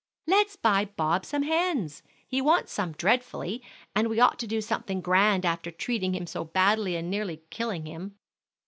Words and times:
"Let's 0.25 0.55
buy 0.55 0.85
Bob 0.85 1.27
some 1.27 1.43
hens. 1.43 2.01
He 2.27 2.41
wants 2.41 2.71
some 2.71 2.93
dreadfully, 2.93 3.61
and 3.95 4.09
we 4.09 4.19
ought 4.19 4.39
to 4.39 4.47
do 4.47 4.59
something 4.59 4.99
grand 4.99 5.45
after 5.45 5.69
treating 5.69 6.15
him 6.15 6.25
so 6.25 6.43
badly, 6.43 6.95
and 6.95 7.07
nearly 7.11 7.43
killing 7.51 7.85
him." 7.85 8.15